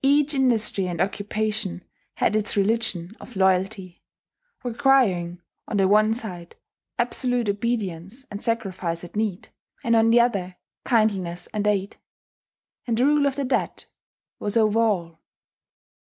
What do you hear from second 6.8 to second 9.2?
absolute obedience and sacrifice at